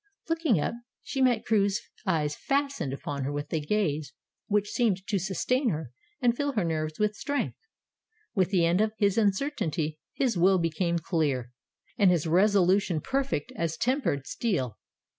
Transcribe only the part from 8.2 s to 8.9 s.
With the end